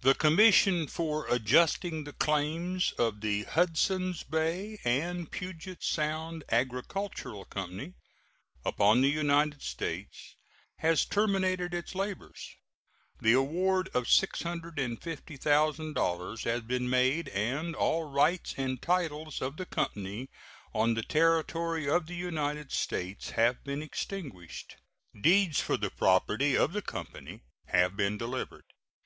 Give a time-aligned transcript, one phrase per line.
[0.00, 7.92] The commission for adjusting the claims of the "Hudsons Bay and Puget Sound Agricultural Company"
[8.64, 10.34] upon the United States
[10.78, 12.56] has terminated its labors.
[13.20, 20.30] The award of $650,000 has been made and all rights and titles of the company
[20.72, 24.76] on the territory of the United States have been extinguished.
[25.20, 28.64] Deeds for the property of the company have been delivered.